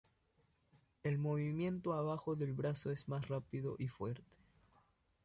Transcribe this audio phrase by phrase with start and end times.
[1.03, 4.31] El movimiento abajo del brazo es más rápido y fuerte.